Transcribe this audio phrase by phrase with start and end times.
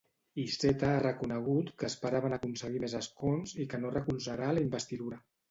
[0.43, 5.23] Iceta ha reconegut que esperaven aconseguir més escons i que no recolzarà la investidura.